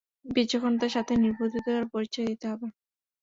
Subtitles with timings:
[0.31, 2.67] বিচক্ষণতার সাথে নির্বুদ্ধিতার পরিচয়ও দিতে হবে।